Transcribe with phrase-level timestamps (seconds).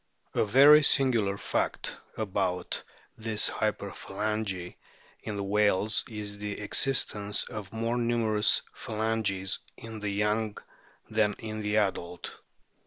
[0.33, 2.81] A very singular fact about
[3.19, 4.75] this hyperphalangy
[5.21, 10.57] in the whales is the existence of more numerous phalanges in the young
[11.07, 12.39] than in the adult.